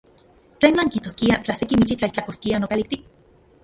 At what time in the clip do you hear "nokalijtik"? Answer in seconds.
2.67-3.07